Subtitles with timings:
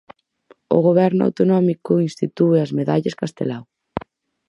[0.75, 3.63] O goberno autonómico institúe as Medallas Castelao.